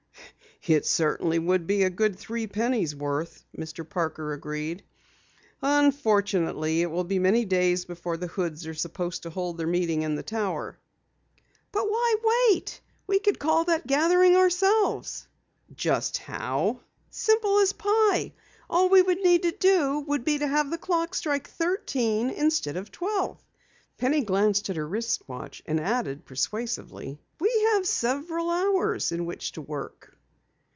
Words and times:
"It 0.67 0.85
certainly 0.85 1.39
would 1.39 1.65
be 1.65 1.81
a 1.81 1.89
good 1.89 2.19
three 2.19 2.45
pennies 2.45 2.95
worth," 2.95 3.43
Mr. 3.57 3.83
Parker 3.87 4.31
agreed. 4.33 4.83
"Unfortunately, 5.59 6.83
it 6.83 6.85
will 6.91 7.03
be 7.03 7.17
many 7.17 7.45
days 7.45 7.85
before 7.85 8.15
the 8.17 8.27
Hoods 8.27 8.67
are 8.67 8.75
supposed 8.75 9.23
to 9.23 9.31
hold 9.31 9.57
their 9.57 9.65
meeting 9.65 10.03
at 10.03 10.15
the 10.15 10.21
Tower." 10.21 10.77
"But 11.71 11.89
why 11.89 12.49
wait? 12.51 12.79
We 13.07 13.17
could 13.17 13.39
call 13.39 13.63
that 13.63 13.87
gathering 13.87 14.35
ourselves!" 14.35 15.27
"Just 15.75 16.17
how?" 16.19 16.81
"Simple 17.09 17.57
as 17.57 17.73
pie. 17.73 18.31
All 18.69 18.87
we 18.87 19.01
would 19.01 19.21
need 19.23 19.41
to 19.41 19.51
do 19.53 20.01
would 20.01 20.23
be 20.23 20.37
to 20.37 20.47
have 20.47 20.69
the 20.69 20.77
clock 20.77 21.15
strike 21.15 21.49
thirteen 21.49 22.29
instead 22.29 22.77
of 22.77 22.91
twelve." 22.91 23.43
Penny 23.97 24.21
glanced 24.23 24.69
at 24.69 24.75
her 24.75 24.87
wrist 24.87 25.23
watch 25.27 25.63
and 25.65 25.79
added 25.79 26.23
persuasively: 26.25 27.17
"We 27.39 27.67
have 27.73 27.87
several 27.87 28.51
hours 28.51 29.11
in 29.11 29.25
which 29.25 29.53
to 29.53 29.61
work!" 29.63 30.15